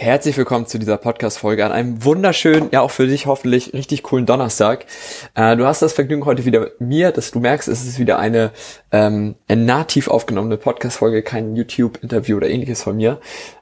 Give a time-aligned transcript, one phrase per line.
[0.00, 4.26] Herzlich willkommen zu dieser Podcast-Folge an einem wunderschönen, ja auch für dich hoffentlich richtig coolen
[4.26, 4.86] Donnerstag.
[5.34, 8.16] Äh, du hast das Vergnügen heute wieder mit mir, dass du merkst, es ist wieder
[8.16, 8.52] eine,
[8.92, 13.20] ähm, eine nativ aufgenommene Podcast-Folge, kein YouTube-Interview oder ähnliches von mir.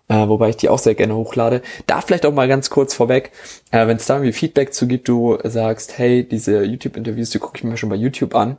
[0.09, 1.63] Äh, wobei ich die auch sehr gerne hochlade.
[1.87, 3.33] Da vielleicht auch mal ganz kurz vorweg,
[3.71, 7.57] äh, wenn es da irgendwie Feedback zu gibt, du sagst, hey, diese YouTube-Interviews, die gucke
[7.57, 8.59] ich mir schon bei YouTube an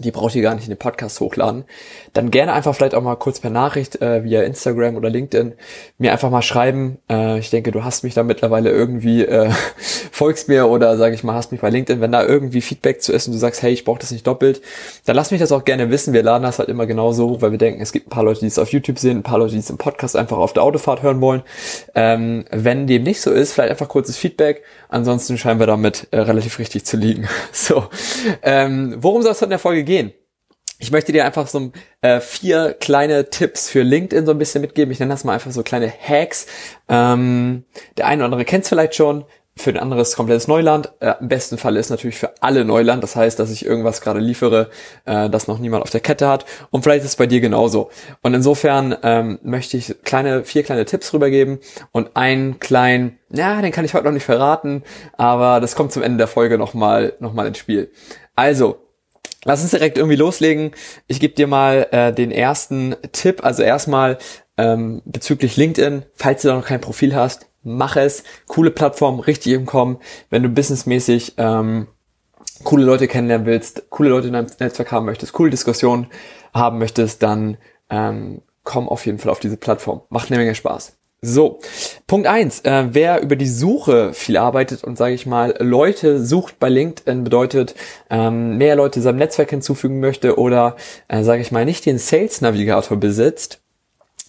[0.00, 1.64] die braucht ihr gar nicht in den Podcast hochladen,
[2.12, 5.54] dann gerne einfach vielleicht auch mal kurz per Nachricht äh, via Instagram oder LinkedIn
[5.98, 6.98] mir einfach mal schreiben.
[7.08, 9.50] Äh, ich denke, du hast mich da mittlerweile irgendwie, äh,
[10.12, 13.12] folgst mir oder sage ich mal, hast mich bei LinkedIn, wenn da irgendwie Feedback zu
[13.12, 14.60] ist und du sagst, hey, ich brauche das nicht doppelt,
[15.04, 16.12] dann lass mich das auch gerne wissen.
[16.12, 18.40] Wir laden das halt immer genauso hoch, weil wir denken, es gibt ein paar Leute,
[18.40, 20.62] die es auf YouTube sehen, ein paar Leute, die es im Podcast einfach auf der
[20.62, 21.42] Autofahrt hören wollen.
[21.94, 24.62] Ähm, wenn dem nicht so ist, vielleicht einfach kurzes Feedback.
[24.88, 27.28] Ansonsten scheinen wir damit äh, relativ richtig zu liegen.
[27.52, 27.84] so,
[28.42, 29.89] ähm, worum soll es in der Folge gehen?
[29.90, 30.12] Gehen.
[30.78, 34.90] Ich möchte dir einfach so äh, vier kleine Tipps für LinkedIn so ein bisschen mitgeben.
[34.90, 36.46] Ich nenne das mal einfach so kleine Hacks.
[36.88, 37.64] Ähm,
[37.98, 39.24] der eine oder andere kennt es vielleicht schon.
[39.56, 40.90] Für den anderen ist komplettes Neuland.
[41.00, 43.02] Äh, Im besten Fall ist natürlich für alle Neuland.
[43.02, 44.70] Das heißt, dass ich irgendwas gerade liefere,
[45.04, 46.46] äh, das noch niemand auf der Kette hat.
[46.70, 47.90] Und vielleicht ist es bei dir genauso.
[48.22, 51.58] Und insofern ähm, möchte ich kleine, vier kleine Tipps rübergeben
[51.92, 54.82] und einen kleinen, ja, den kann ich heute noch nicht verraten,
[55.18, 57.90] aber das kommt zum Ende der Folge nochmal noch mal ins Spiel.
[58.34, 58.78] Also,
[59.44, 60.72] Lass uns direkt irgendwie loslegen.
[61.06, 63.42] Ich gebe dir mal äh, den ersten Tipp.
[63.42, 64.18] Also erstmal
[64.58, 68.22] ähm, bezüglich LinkedIn, falls du da noch kein Profil hast, mach es.
[68.46, 69.98] Coole Plattform, richtig im Kommen.
[70.28, 71.88] Wenn du businessmäßig ähm,
[72.64, 76.08] coole Leute kennenlernen willst, coole Leute in deinem Netzwerk haben möchtest, coole Diskussionen
[76.52, 77.56] haben möchtest, dann
[77.88, 80.02] ähm, komm auf jeden Fall auf diese Plattform.
[80.10, 80.98] Macht eine Menge Spaß.
[81.22, 81.58] So,
[82.06, 86.58] Punkt eins: äh, wer über die Suche viel arbeitet und sage ich mal Leute sucht
[86.58, 87.74] bei LinkedIn bedeutet
[88.08, 90.76] ähm, mehr Leute seinem Netzwerk hinzufügen möchte oder
[91.08, 93.60] äh, sage ich mal nicht den Sales Navigator besitzt,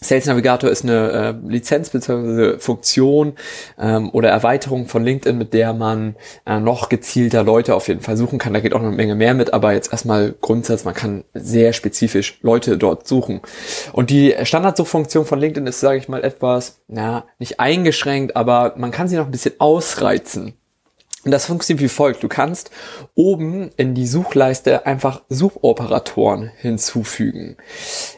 [0.03, 2.57] Sales Navigator ist eine äh, Lizenz bzw.
[2.57, 3.33] Funktion
[3.79, 6.15] ähm, oder Erweiterung von LinkedIn, mit der man
[6.47, 8.53] äh, noch gezielter Leute auf jeden Fall suchen kann.
[8.53, 11.71] Da geht auch noch eine Menge mehr mit, aber jetzt erstmal Grundsatz, man kann sehr
[11.73, 13.41] spezifisch Leute dort suchen.
[13.93, 18.89] Und die Standardsuchfunktion von LinkedIn ist, sage ich mal, etwas, na, nicht eingeschränkt, aber man
[18.89, 20.55] kann sie noch ein bisschen ausreizen.
[21.23, 22.23] Und das funktioniert wie folgt.
[22.23, 22.71] Du kannst
[23.13, 27.57] oben in die Suchleiste einfach Suchoperatoren hinzufügen.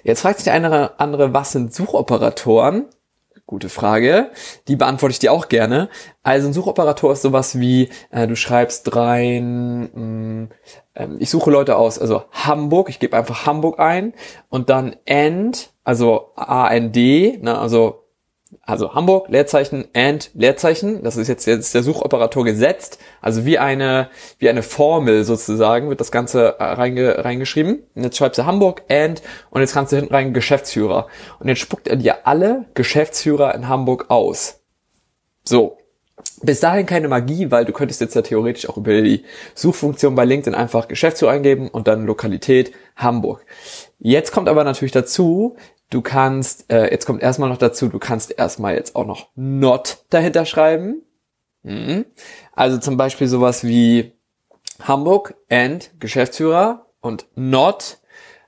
[0.04, 2.86] Jetzt fragt sich der eine oder andere, was sind Suchoperatoren?
[3.46, 4.32] Gute Frage.
[4.70, 5.90] Die beantworte ich dir auch gerne.
[6.24, 10.50] Also ein Suchoperator ist sowas wie, äh, du schreibst rein, mh, mm,
[10.94, 14.14] äh, ich suche Leute aus, also Hamburg, ich gebe einfach Hamburg ein
[14.48, 18.03] und dann AND, also A-N-D, ne, also
[18.62, 21.04] also Hamburg, Leerzeichen, and, Leerzeichen.
[21.04, 23.00] Das ist jetzt, jetzt der Suchoperator gesetzt.
[23.22, 24.10] Also wie eine,
[24.40, 27.84] wie eine Formel sozusagen wird das Ganze äh, reinge, reingeschrieben.
[27.96, 31.08] Und jetzt schreibst du Hamburg, and, und jetzt kannst du hinten rein Geschäftsführer.
[31.40, 34.62] Und jetzt spuckt er dir alle Geschäftsführer in Hamburg aus.
[35.44, 35.78] So.
[36.42, 39.24] Bis dahin keine Magie, weil du könntest jetzt ja theoretisch auch über die
[39.56, 43.46] Suchfunktion bei LinkedIn einfach Geschäftsführer eingeben und dann Lokalität Hamburg.
[44.00, 45.56] Jetzt kommt aber natürlich dazu,
[45.94, 50.04] Du kannst, äh, jetzt kommt erstmal noch dazu, du kannst erstmal jetzt auch noch not
[50.10, 51.04] dahinter schreiben.
[51.62, 52.06] Mhm.
[52.52, 54.14] Also zum Beispiel sowas wie
[54.82, 58.00] Hamburg and Geschäftsführer und not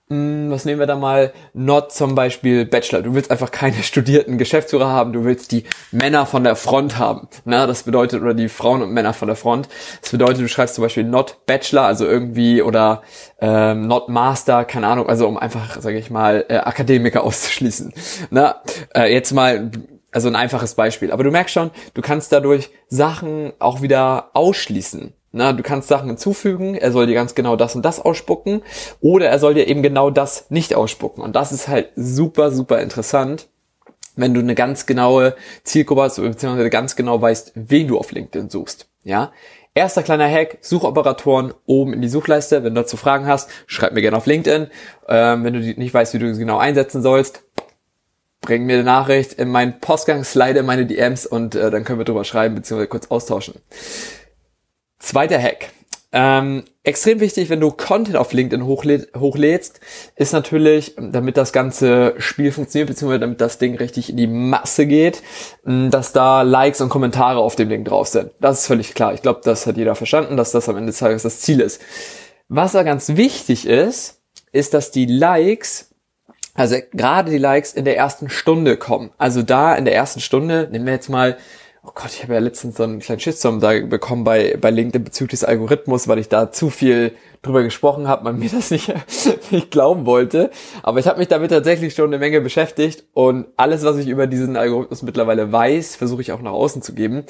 [0.07, 1.33] was nehmen wir da mal?
[1.53, 3.01] Not zum Beispiel Bachelor.
[3.01, 7.27] Du willst einfach keine studierten Geschäftsführer haben, du willst die Männer von der Front haben.
[7.43, 9.67] Na, das bedeutet, oder die Frauen und Männer von der Front.
[10.01, 13.01] Das bedeutet, du schreibst zum Beispiel Not Bachelor, also irgendwie, oder
[13.39, 17.91] ähm, Not Master, keine Ahnung, also um einfach, sage ich mal, äh, Akademiker auszuschließen.
[18.29, 18.61] Na,
[18.93, 19.71] äh, jetzt mal
[20.11, 21.11] also ein einfaches Beispiel.
[21.11, 25.13] Aber du merkst schon, du kannst dadurch Sachen auch wieder ausschließen.
[25.35, 28.61] Na, du kannst Sachen hinzufügen, er soll dir ganz genau das und das ausspucken
[29.01, 31.21] oder er soll dir eben genau das nicht ausspucken.
[31.21, 33.47] Und das ist halt super, super interessant,
[34.15, 35.35] wenn du eine ganz genaue
[35.65, 38.87] Zielgruppe hast, beziehungsweise ganz genau weißt, wen du auf LinkedIn suchst.
[39.03, 39.33] Ja,
[39.77, 42.63] Erster kleiner Hack, Suchoperatoren oben in die Suchleiste.
[42.63, 44.67] Wenn du dazu Fragen hast, schreib mir gerne auf LinkedIn.
[45.09, 47.43] Ähm, wenn du nicht weißt, wie du sie genau einsetzen sollst,
[48.39, 51.99] bring mir eine Nachricht in meinen Postgang, slide in meine DMs und äh, dann können
[51.99, 52.87] wir drüber schreiben bzw.
[52.87, 53.55] kurz austauschen.
[55.05, 55.69] Zweiter Hack.
[56.11, 59.79] Ähm, extrem wichtig, wenn du Content auf LinkedIn hochlä hochlädst,
[60.15, 64.87] ist natürlich, damit das ganze Spiel funktioniert, beziehungsweise damit das Ding richtig in die Masse
[64.87, 65.21] geht,
[65.63, 68.31] dass da Likes und Kommentare auf dem Link drauf sind.
[68.39, 69.13] Das ist völlig klar.
[69.13, 71.79] Ich glaube, das hat jeder verstanden, dass das am Ende des Tages das Ziel ist.
[72.47, 75.91] Was da ganz wichtig ist, ist, dass die Likes
[76.55, 79.11] also gerade die Likes in der ersten Stunde kommen.
[79.17, 81.37] Also da in der ersten Stunde, nehmen wir jetzt mal
[81.85, 85.03] oh Gott, ich habe ja letztens so einen kleinen Shitstorm da bekommen bei, bei LinkedIn
[85.03, 88.93] bezüglich des Algorithmus, weil ich da zu viel drüber gesprochen habe, man mir das nicht,
[89.51, 90.49] nicht glauben wollte.
[90.83, 94.27] Aber ich habe mich damit tatsächlich schon eine Menge beschäftigt und alles, was ich über
[94.27, 97.23] diesen Algorithmus mittlerweile weiß, versuche ich auch nach außen zu geben.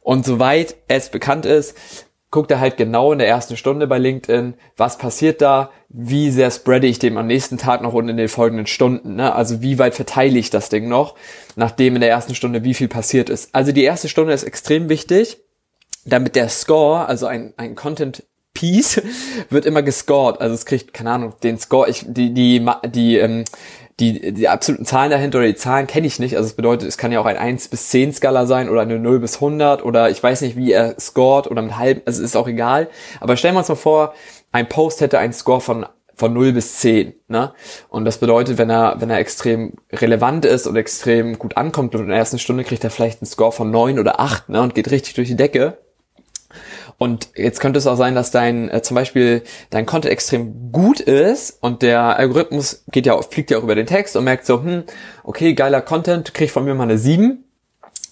[0.00, 1.76] Und soweit es bekannt ist,
[2.32, 6.50] guckt er halt genau in der ersten Stunde bei LinkedIn, was passiert da, wie sehr
[6.50, 9.16] spreade ich dem am nächsten Tag noch und in den folgenden Stunden.
[9.16, 9.32] Ne?
[9.34, 11.14] Also wie weit verteile ich das Ding noch,
[11.56, 13.54] nachdem in der ersten Stunde wie viel passiert ist.
[13.54, 15.36] Also die erste Stunde ist extrem wichtig,
[16.06, 18.24] damit der Score, also ein, ein Content
[18.54, 19.02] Piece,
[19.50, 20.40] wird immer gescored.
[20.40, 23.44] Also es kriegt, keine Ahnung, den Score, ich, die, die, die, ähm,
[24.02, 26.36] die, die absoluten Zahlen dahinter oder die Zahlen kenne ich nicht.
[26.36, 28.98] Also es bedeutet, es kann ja auch ein 1 bis 10 Skala sein oder eine
[28.98, 32.36] 0 bis 100 oder ich weiß nicht, wie er scored oder mit halb, also ist
[32.36, 32.88] auch egal.
[33.20, 34.14] Aber stellen wir uns mal vor,
[34.50, 37.52] ein Post hätte einen Score von von 0 bis 10, ne?
[37.88, 42.02] Und das bedeutet, wenn er, wenn er extrem relevant ist und extrem gut ankommt und
[42.02, 44.60] in der ersten Stunde kriegt er vielleicht einen Score von 9 oder 8, ne?
[44.60, 45.78] Und geht richtig durch die Decke.
[47.02, 51.00] Und jetzt könnte es auch sein, dass dein äh, zum Beispiel dein Content extrem gut
[51.00, 54.62] ist und der Algorithmus geht ja, fliegt ja auch über den Text und merkt so,
[54.62, 54.84] hm,
[55.24, 57.42] okay, geiler Content, kriegt von mir mal eine 7.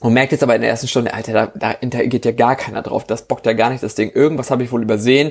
[0.00, 2.82] Und merkt jetzt aber in der ersten Stunde, Alter, da, da interagiert ja gar keiner
[2.82, 4.10] drauf, das bockt ja gar nicht das Ding.
[4.10, 5.30] Irgendwas habe ich wohl übersehen,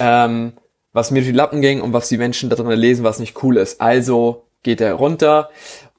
[0.00, 0.52] ähm,
[0.92, 3.42] was mir durch die Lappen ging und was die Menschen da drin lesen, was nicht
[3.42, 3.80] cool ist.
[3.80, 5.48] Also geht er runter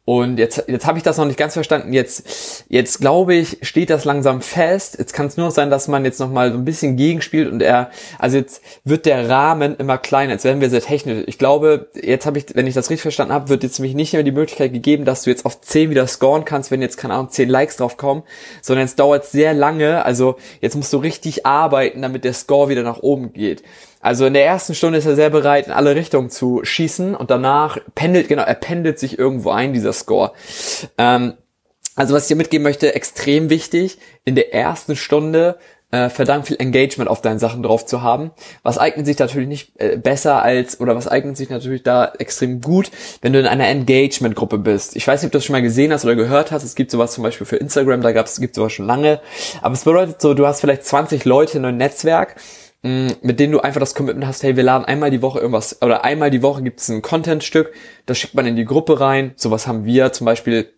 [0.05, 1.93] und jetzt, jetzt habe ich das noch nicht ganz verstanden.
[1.93, 4.97] Jetzt, jetzt glaube ich, steht das langsam fest.
[4.97, 7.61] Jetzt kann es nur sein, dass man jetzt noch mal so ein bisschen gegenspielt und
[7.61, 10.33] er, also jetzt wird der Rahmen immer kleiner.
[10.33, 11.25] Jetzt werden wir sehr technisch.
[11.27, 14.13] Ich glaube, jetzt habe ich, wenn ich das richtig verstanden habe, wird jetzt nämlich nicht
[14.13, 17.13] mehr die Möglichkeit gegeben, dass du jetzt auf 10 wieder scoren kannst, wenn jetzt keine
[17.13, 18.23] Ahnung 10 Likes drauf kommen,
[18.63, 20.03] sondern es dauert sehr lange.
[20.05, 23.61] Also jetzt musst du richtig arbeiten, damit der Score wieder nach oben geht.
[23.99, 27.29] Also in der ersten Stunde ist er sehr bereit, in alle Richtungen zu schießen und
[27.29, 30.31] danach pendelt, genau, er pendelt sich irgendwo ein, dieser Score.
[30.97, 31.33] Ähm,
[31.95, 35.57] also was ich dir mitgeben möchte, extrem wichtig, in der ersten Stunde
[35.91, 38.31] äh, verdammt viel Engagement auf deinen Sachen drauf zu haben.
[38.63, 42.61] Was eignet sich natürlich nicht äh, besser als, oder was eignet sich natürlich da extrem
[42.61, 42.91] gut,
[43.21, 44.95] wenn du in einer Engagement-Gruppe bist.
[44.95, 46.63] Ich weiß nicht, ob du das schon mal gesehen hast oder gehört hast.
[46.63, 49.19] Es gibt sowas zum Beispiel für Instagram, da gab's, gibt sowas schon lange.
[49.61, 52.35] Aber es bedeutet so, du hast vielleicht 20 Leute in einem Netzwerk
[52.81, 56.05] mit denen du einfach das Commitment hast, hey, wir laden einmal die Woche irgendwas, oder
[56.05, 57.73] einmal die Woche gibt es ein Content-Stück,
[58.05, 59.33] das schickt man in die Gruppe rein.
[59.35, 60.71] Sowas haben wir zum Beispiel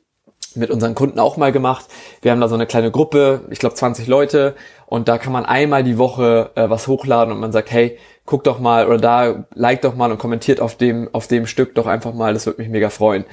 [0.55, 1.85] mit unseren Kunden auch mal gemacht.
[2.21, 4.55] Wir haben da so eine kleine Gruppe, ich glaube 20 Leute,
[4.87, 8.43] und da kann man einmal die Woche äh, was hochladen und man sagt, hey, guck
[8.43, 11.85] doch mal oder da like doch mal und kommentiert auf dem auf dem Stück doch
[11.85, 13.25] einfach mal, das würde mich mega freuen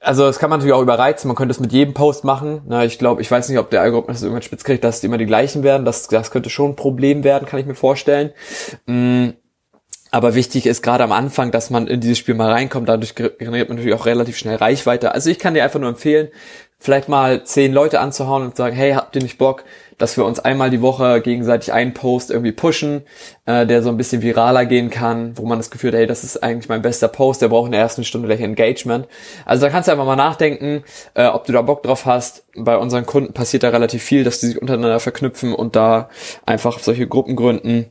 [0.00, 2.62] also das kann man natürlich auch überreizen, man könnte es mit jedem Post machen.
[2.66, 5.18] Na, ich glaube, ich weiß nicht, ob der Algorithmus irgendwann spitz kriegt, dass es immer
[5.18, 5.84] die gleichen werden.
[5.84, 8.32] Das, das könnte schon ein Problem werden, kann ich mir vorstellen.
[8.86, 9.30] Mm,
[10.10, 12.88] aber wichtig ist gerade am Anfang, dass man in dieses Spiel mal reinkommt.
[12.88, 15.12] Dadurch generiert man natürlich auch relativ schnell Reichweite.
[15.12, 16.28] Also ich kann dir einfach nur empfehlen,
[16.78, 19.64] vielleicht mal zehn Leute anzuhauen und sagen, hey, habt ihr nicht Bock,
[19.98, 23.02] dass wir uns einmal die Woche gegenseitig einen Post irgendwie pushen,
[23.46, 26.24] äh, der so ein bisschen viraler gehen kann, wo man das Gefühl hat, hey, das
[26.24, 29.06] ist eigentlich mein bester Post, der braucht in der ersten Stunde gleich Engagement.
[29.44, 30.84] Also da kannst du einfach mal nachdenken,
[31.14, 32.44] äh, ob du da Bock drauf hast.
[32.54, 36.08] Bei unseren Kunden passiert da relativ viel, dass die sich untereinander verknüpfen und da
[36.44, 37.86] einfach solche Gruppen gründen,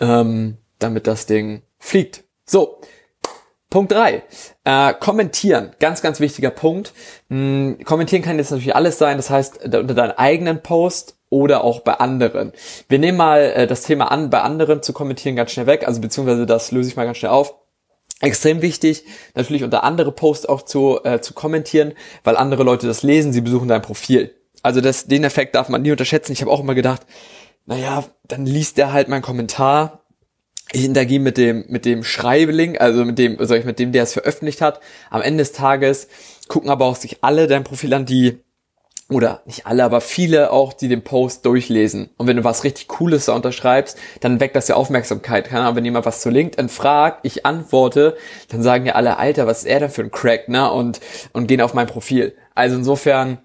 [0.00, 2.24] ähm, damit das Ding fliegt.
[2.44, 2.80] So,
[3.70, 4.22] Punkt drei:
[4.64, 5.72] Äh, kommentieren.
[5.80, 6.92] Ganz, ganz wichtiger Punkt.
[7.28, 9.16] Hm, kommentieren kann jetzt natürlich alles sein.
[9.16, 12.52] Das heißt, unter deinen eigenen Post oder auch bei anderen.
[12.88, 15.86] Wir nehmen mal äh, das Thema an, bei anderen zu kommentieren ganz schnell weg.
[15.86, 17.54] Also beziehungsweise das löse ich mal ganz schnell auf.
[18.20, 19.04] Extrem wichtig,
[19.34, 21.92] natürlich unter andere Posts auch zu, äh, zu kommentieren,
[22.24, 24.34] weil andere Leute das lesen, sie besuchen dein Profil.
[24.62, 26.32] Also das, den Effekt darf man nie unterschätzen.
[26.32, 27.02] Ich habe auch immer gedacht,
[27.66, 30.05] naja, dann liest der halt meinen Kommentar
[30.76, 34.02] ich interagiere mit dem, mit dem Schreibeling, also mit dem, sag ich, mit dem, der
[34.02, 34.80] es veröffentlicht hat.
[35.08, 36.08] Am Ende des Tages
[36.48, 38.40] gucken aber auch sich alle dein Profil an, die,
[39.08, 42.10] oder nicht alle, aber viele auch, die den Post durchlesen.
[42.18, 45.46] Und wenn du was richtig Cooles da unterschreibst, dann weckt das ja Aufmerksamkeit.
[45.48, 48.16] Keine Ahnung, wenn jemand was zu LinkedIn fragt, ich antworte,
[48.48, 50.70] dann sagen ja alle, Alter, was ist er denn für ein Crack, ne?
[50.70, 51.00] Und,
[51.32, 52.36] und gehen auf mein Profil.
[52.54, 53.38] Also insofern,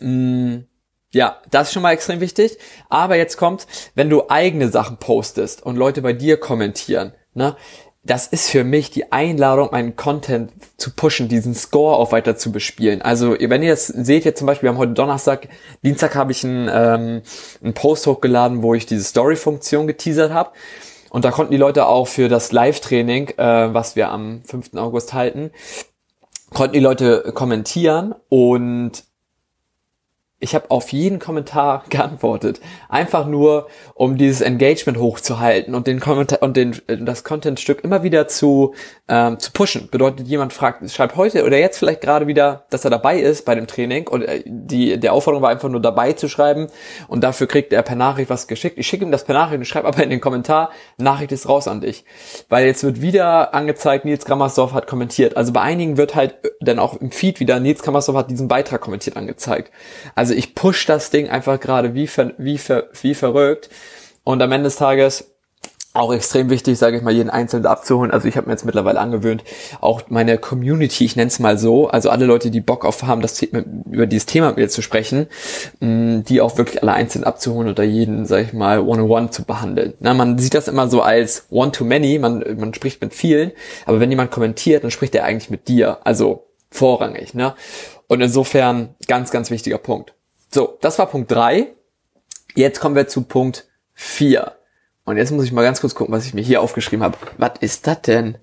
[0.00, 0.64] mh,
[1.12, 2.58] ja, das ist schon mal extrem wichtig.
[2.88, 7.56] Aber jetzt kommt, wenn du eigene Sachen postest und Leute bei dir kommentieren, ne?
[8.02, 12.50] das ist für mich die Einladung, meinen Content zu pushen, diesen Score auch weiter zu
[12.50, 13.02] bespielen.
[13.02, 15.48] Also wenn ihr das seht, jetzt zum Beispiel, wir haben heute Donnerstag,
[15.84, 17.22] Dienstag habe ich einen, ähm,
[17.62, 20.52] einen Post hochgeladen, wo ich diese Story-Funktion geteasert habe.
[21.10, 24.76] Und da konnten die Leute auch für das Live-Training, äh, was wir am 5.
[24.76, 25.50] August halten,
[26.54, 29.04] konnten die Leute kommentieren und
[30.40, 32.60] ich habe auf jeden Kommentar geantwortet.
[32.88, 38.26] Einfach nur, um dieses Engagement hochzuhalten und den Kommentar und den, das Contentstück immer wieder
[38.26, 38.74] zu,
[39.08, 39.88] ähm, zu pushen.
[39.90, 43.54] Bedeutet, jemand fragt, schreibt heute oder jetzt vielleicht gerade wieder, dass er dabei ist bei
[43.54, 46.68] dem Training und äh, die, der Aufforderung war einfach nur dabei zu schreiben
[47.06, 48.78] und dafür kriegt er per Nachricht was geschickt.
[48.78, 51.68] Ich schicke ihm das per Nachricht und schreibe aber in den Kommentar, Nachricht ist raus
[51.68, 52.04] an dich.
[52.48, 55.36] Weil jetzt wird wieder angezeigt, Nils Grammersdorf hat kommentiert.
[55.36, 58.80] Also bei einigen wird halt dann auch im Feed wieder, Nils Grammersdorf hat diesen Beitrag
[58.80, 59.70] kommentiert angezeigt.
[60.14, 63.68] Also also ich push das Ding einfach gerade wie, ver, wie, ver, wie verrückt.
[64.22, 65.32] Und am Ende des Tages
[65.92, 68.12] auch extrem wichtig, sage ich mal, jeden Einzelnen abzuholen.
[68.12, 69.42] Also ich habe mir jetzt mittlerweile angewöhnt,
[69.80, 73.22] auch meine Community, ich nenne es mal so, also alle Leute, die Bock auf haben,
[73.22, 75.26] das über dieses Thema mit mir zu sprechen,
[75.80, 79.94] mm, die auch wirklich alle einzeln abzuholen oder jeden, sage ich mal, one-on-one zu behandeln.
[79.98, 83.50] Na, man sieht das immer so als one-to-many, man, man spricht mit vielen,
[83.84, 87.34] aber wenn jemand kommentiert, dann spricht er eigentlich mit dir, also vorrangig.
[87.34, 87.54] Ne?
[88.06, 90.14] Und insofern ganz, ganz wichtiger Punkt.
[90.52, 91.68] So, das war Punkt drei.
[92.54, 94.56] Jetzt kommen wir zu Punkt vier.
[95.04, 97.16] Und jetzt muss ich mal ganz kurz gucken, was ich mir hier aufgeschrieben habe.
[97.38, 98.38] Was ist das denn?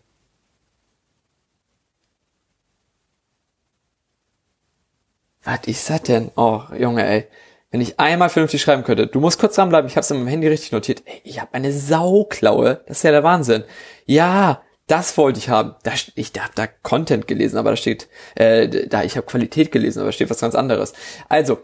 [5.44, 6.32] Was ist das denn?
[6.36, 7.28] Oh, Junge, ey.
[7.72, 9.08] Wenn ich einmal vernünftig schreiben könnte.
[9.08, 11.04] Du musst kurz dranbleiben, ich habe es in meinem Handy richtig notiert.
[11.06, 12.82] Ey, ich habe eine Sauklaue.
[12.88, 13.66] Das ist ja der Wahnsinn.
[14.06, 15.76] Ja, das wollte ich haben.
[15.84, 20.00] Da, ich habe da Content gelesen, aber da steht, äh, da ich habe Qualität gelesen,
[20.00, 20.94] aber da steht was ganz anderes.
[21.28, 21.60] Also,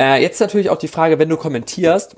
[0.00, 2.16] äh, jetzt natürlich auch die Frage, wenn du kommentierst,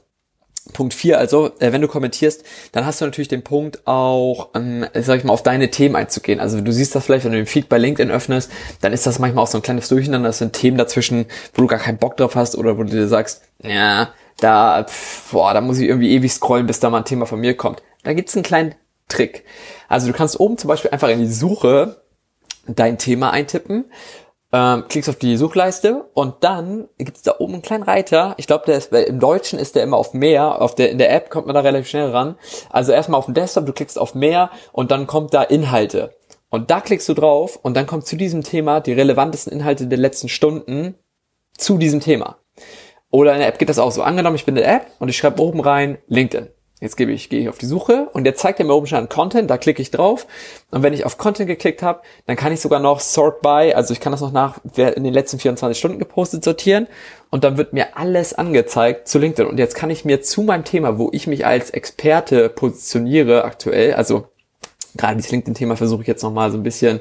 [0.72, 4.86] Punkt 4, also äh, wenn du kommentierst, dann hast du natürlich den Punkt auch, ähm,
[4.94, 6.38] sag ich mal, auf deine Themen einzugehen.
[6.38, 9.18] Also du siehst das vielleicht, wenn du den Feed bei LinkedIn öffnest, dann ist das
[9.18, 10.28] manchmal auch so ein kleines Durcheinander.
[10.28, 13.08] Das sind Themen dazwischen, wo du gar keinen Bock drauf hast oder wo du dir
[13.08, 17.04] sagst, ja, da, pff, boah, da muss ich irgendwie ewig scrollen, bis da mal ein
[17.04, 17.82] Thema von mir kommt.
[18.02, 18.74] Da gibt's einen kleinen
[19.08, 19.44] Trick.
[19.88, 22.02] Also du kannst oben zum Beispiel einfach in die Suche
[22.66, 23.86] dein Thema eintippen
[24.52, 28.34] ähm, klickst auf die Suchleiste und dann gibt es da oben einen kleinen Reiter.
[28.36, 30.60] Ich glaube, der ist im Deutschen ist der immer auf mehr.
[30.60, 32.36] Auf der in der App kommt man da relativ schnell ran.
[32.68, 36.16] Also erstmal auf dem Desktop, du klickst auf mehr und dann kommt da Inhalte.
[36.50, 39.98] Und da klickst du drauf und dann kommt zu diesem Thema die relevantesten Inhalte der
[39.98, 40.96] letzten Stunden
[41.56, 42.38] zu diesem Thema.
[43.10, 44.02] Oder in der App geht das auch so.
[44.02, 46.48] Angenommen, ich bin in der App und ich schreibe oben rein LinkedIn.
[46.80, 49.08] Jetzt gebe ich, gehe ich auf die Suche und jetzt zeigt er mir oben schon
[49.10, 50.26] Content, da klicke ich drauf.
[50.70, 53.92] Und wenn ich auf Content geklickt habe, dann kann ich sogar noch Sort by, also
[53.92, 56.86] ich kann das noch nach, wer in den letzten 24 Stunden gepostet sortieren.
[57.28, 59.46] Und dann wird mir alles angezeigt zu LinkedIn.
[59.46, 63.92] Und jetzt kann ich mir zu meinem Thema, wo ich mich als Experte positioniere aktuell,
[63.92, 64.28] also
[64.96, 67.00] gerade dieses LinkedIn-Thema versuche ich jetzt nochmal so ein bisschen,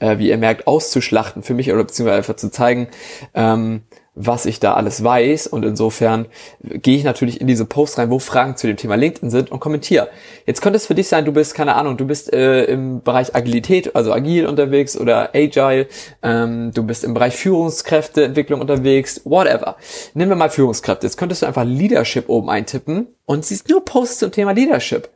[0.00, 2.88] äh, wie ihr merkt, auszuschlachten für mich oder beziehungsweise einfach zu zeigen,
[3.34, 3.82] ähm,
[4.14, 6.26] was ich da alles weiß und insofern
[6.60, 9.60] gehe ich natürlich in diese Posts rein, wo Fragen zu dem Thema LinkedIn sind und
[9.60, 10.08] kommentiere.
[10.46, 13.34] Jetzt könnte es für dich sein, du bist, keine Ahnung, du bist äh, im Bereich
[13.34, 15.86] Agilität, also agil unterwegs oder agile,
[16.22, 19.76] ähm, du bist im Bereich Führungskräfteentwicklung unterwegs, whatever.
[20.14, 21.06] Nehmen wir mal Führungskräfte.
[21.06, 25.08] Jetzt könntest du einfach Leadership oben eintippen und siehst nur Posts zum Thema Leadership.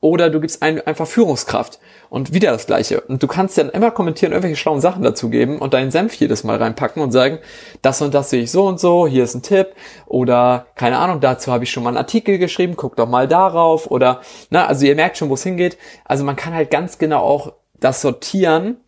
[0.00, 3.00] Oder du gibst ein, einfach Führungskraft und wieder das gleiche.
[3.00, 6.58] Und du kannst dann immer kommentieren, irgendwelche schlauen Sachen dazugeben und deinen Senf jedes Mal
[6.58, 7.38] reinpacken und sagen,
[7.80, 9.68] das und das sehe ich so und so, hier ist ein Tipp
[10.04, 13.90] oder keine Ahnung, dazu habe ich schon mal einen Artikel geschrieben, guck doch mal darauf
[13.90, 15.78] oder, na, also ihr merkt schon, wo es hingeht.
[16.04, 18.78] Also man kann halt ganz genau auch das sortieren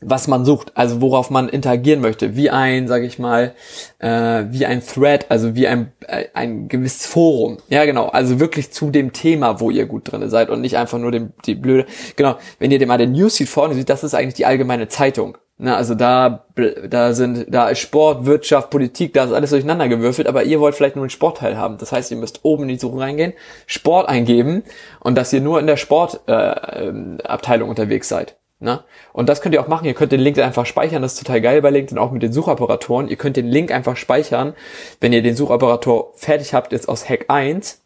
[0.00, 3.54] was man sucht, also worauf man interagieren möchte, wie ein, sage ich mal,
[3.98, 7.58] äh, wie ein Thread, also wie ein, äh, ein gewisses Forum.
[7.68, 10.98] Ja, genau, also wirklich zu dem Thema, wo ihr gut drin seid und nicht einfach
[10.98, 14.14] nur dem, die blöde, genau, wenn ihr dem mal den Newsfeed vorne seht, das ist
[14.14, 15.36] eigentlich die allgemeine Zeitung.
[15.62, 16.46] Na, also da,
[16.88, 20.74] da sind, da ist Sport, Wirtschaft, Politik, da ist alles durcheinander gewürfelt, aber ihr wollt
[20.74, 21.76] vielleicht nur einen Sportteil haben.
[21.76, 23.34] Das heißt, ihr müsst oben in die Suche reingehen,
[23.66, 24.62] Sport eingeben
[25.00, 28.39] und dass ihr nur in der Sportabteilung äh, Abteilung unterwegs seid.
[28.60, 28.84] Ne?
[29.14, 29.86] Und das könnt ihr auch machen.
[29.86, 31.00] Ihr könnt den Link einfach speichern.
[31.00, 33.08] Das ist total geil bei LinkedIn, auch mit den Suchoperatoren.
[33.08, 34.54] Ihr könnt den Link einfach speichern,
[35.00, 37.80] wenn ihr den Suchoperator fertig habt, jetzt aus Hack 1.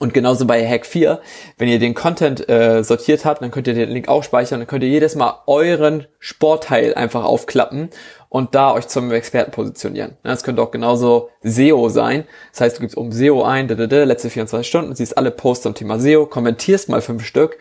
[0.00, 1.20] Und genauso bei Hack 4,
[1.58, 4.58] wenn ihr den Content äh, sortiert habt, dann könnt ihr den Link auch speichern.
[4.58, 7.90] Dann könnt ihr jedes Mal euren Sportteil einfach aufklappen
[8.30, 10.16] und da euch zum Experten positionieren.
[10.22, 12.24] Das könnte auch genauso SEO sein.
[12.50, 15.30] Das heißt, du gibst um SEO ein, da, da, da, letzte 24 Stunden, siehst alle
[15.30, 17.58] Posts zum Thema SEO, kommentierst mal fünf Stück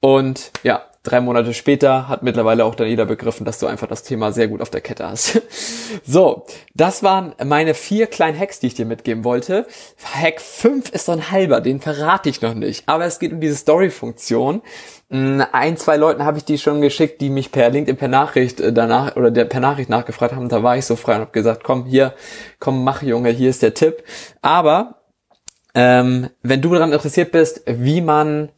[0.00, 4.04] und ja, drei Monate später hat mittlerweile auch dann jeder begriffen, dass du einfach das
[4.04, 5.42] Thema sehr gut auf der Kette hast.
[6.04, 9.66] so, das waren meine vier kleinen Hacks, die ich dir mitgeben wollte.
[10.14, 12.88] Hack 5 ist so ein halber, den verrate ich noch nicht.
[12.88, 14.62] Aber es geht um diese Story-Funktion.
[15.10, 18.60] Hm, ein, zwei Leuten habe ich die schon geschickt, die mich per LinkedIn per Nachricht
[18.60, 20.48] äh, danach oder der per Nachricht nachgefragt haben.
[20.48, 22.14] Da war ich so frei und habe gesagt, komm hier,
[22.60, 24.04] komm mach Junge, hier ist der Tipp.
[24.40, 25.02] Aber
[25.74, 28.50] ähm, wenn du daran interessiert bist, wie man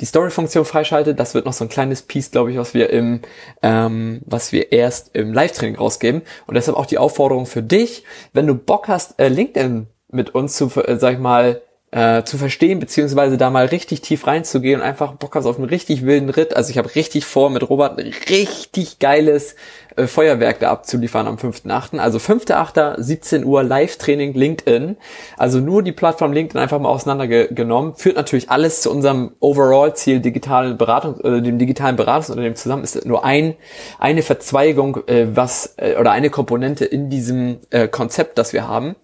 [0.00, 3.20] die Story-Funktion freischaltet, das wird noch so ein kleines Piece, glaube ich, was wir im,
[3.62, 6.22] ähm, was wir erst im Live-Training rausgeben.
[6.46, 10.56] Und deshalb auch die Aufforderung für dich, wenn du Bock hast, äh, LinkedIn mit uns
[10.56, 14.86] zu, äh, sag ich mal, äh, zu verstehen, beziehungsweise da mal richtig tief reinzugehen und
[14.86, 16.54] einfach Bock hast auf einen richtig wilden Ritt.
[16.54, 19.56] Also ich habe richtig vor, mit Robert ein richtig geiles
[19.96, 21.98] äh, Feuerwerk da abzuliefern am 5.8.
[21.98, 23.00] Also 5.8.
[23.00, 24.96] 17 Uhr Live-Training LinkedIn.
[25.38, 27.94] Also nur die Plattform LinkedIn einfach mal auseinandergenommen.
[27.94, 32.84] Führt natürlich alles zu unserem Overall-Ziel digitalen Beratung, äh, dem digitalen Beratungsunternehmen zusammen.
[32.84, 33.54] Ist nur ein,
[33.98, 38.94] eine Verzweigung, äh, was, äh, oder eine Komponente in diesem äh, Konzept, das wir haben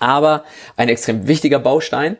[0.00, 0.44] aber
[0.76, 2.16] ein extrem wichtiger Baustein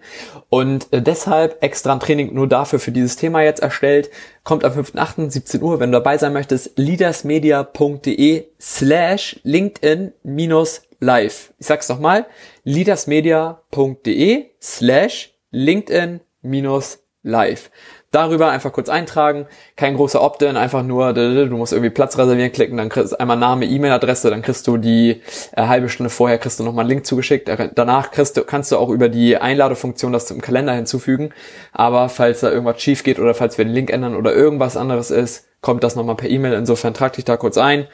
[0.48, 4.10] und äh, deshalb extra ein Training nur dafür für dieses Thema jetzt erstellt.
[4.42, 5.30] Kommt am 5.8.
[5.30, 11.52] 17 Uhr, wenn du dabei sein möchtest, leadersmedia.de slash LinkedIn minus live.
[11.58, 12.26] Ich sag's nochmal,
[12.64, 17.70] leadersmedia.de slash LinkedIn minus live
[18.14, 22.76] darüber einfach kurz eintragen, kein großer Opt-in, einfach nur, du musst irgendwie Platz reservieren klicken,
[22.76, 26.60] dann kriegst du einmal Name, E-Mail-Adresse, dann kriegst du die äh, halbe Stunde vorher kriegst
[26.60, 30.26] du nochmal einen Link zugeschickt, danach kriegst du, kannst du auch über die Einladefunktion das
[30.26, 31.30] zum Kalender hinzufügen,
[31.72, 35.10] aber falls da irgendwas schief geht oder falls wir den Link ändern oder irgendwas anderes
[35.10, 37.88] ist, kommt das nochmal per E-Mail, insofern trag dich da kurz ein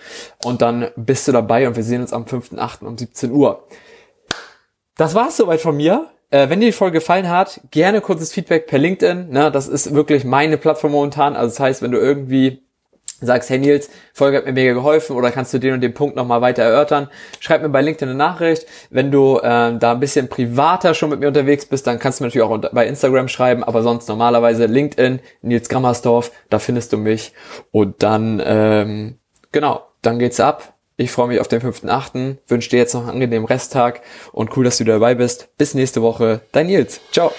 [0.45, 2.85] und dann bist du dabei und wir sehen uns am 5.8.
[2.85, 3.65] um 17 Uhr.
[4.97, 6.11] Das war's soweit von mir.
[6.31, 9.31] Äh, wenn dir die Folge gefallen hat, gerne kurzes Feedback per LinkedIn.
[9.31, 9.51] Ne?
[9.51, 11.37] Das ist wirklich meine Plattform momentan.
[11.37, 12.63] Also das heißt, wenn du irgendwie
[13.21, 16.17] sagst, hey Nils, Folge hat mir mega geholfen oder kannst du den und den Punkt
[16.17, 17.09] nochmal weiter erörtern,
[17.39, 18.67] schreib mir bei LinkedIn eine Nachricht.
[18.91, 22.25] Wenn du äh, da ein bisschen privater schon mit mir unterwegs bist, dann kannst du
[22.25, 26.97] mir natürlich auch bei Instagram schreiben, aber sonst normalerweise LinkedIn, Nils Grammersdorf, da findest du
[26.97, 27.33] mich.
[27.71, 29.19] Und dann, ähm,
[29.53, 30.70] genau, dann geht's ab.
[31.01, 34.03] Ich freue mich auf den 5.8., wünsche dir jetzt noch einen angenehmen Resttag
[34.33, 35.49] und cool, dass du dabei bist.
[35.57, 36.43] Bis nächste Woche.
[36.53, 37.01] Dein Nils.
[37.11, 37.33] Ciao.